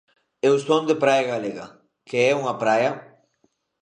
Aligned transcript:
Eu 0.49 0.55
son 0.67 0.83
de 0.89 0.95
praia 1.03 1.25
galega, 1.31 1.65
que 2.07 2.17
é 2.29 2.31
unha 2.41 2.55
praia... 2.63 2.91